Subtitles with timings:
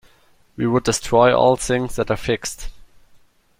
[0.57, 2.69] He would destroy all things that are fixed.